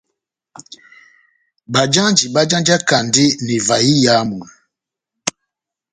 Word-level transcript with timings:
Bajanji 1.73 2.25
bájanjakandi 2.35 3.25
na 3.45 3.51
ivaha 3.59 3.87
iyamu. 3.95 4.39